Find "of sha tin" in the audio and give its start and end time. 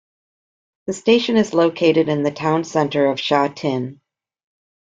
3.05-4.01